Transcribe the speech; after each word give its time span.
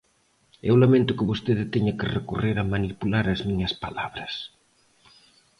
Eu 0.69 0.75
lamento 0.83 1.15
que 1.17 1.27
vostede 1.31 1.71
teña 1.73 1.97
que 1.99 2.11
recorrer 2.17 2.55
a 2.59 2.69
manipular 2.73 3.25
as 3.27 3.41
miñas 3.49 3.73
palabras. 3.83 4.33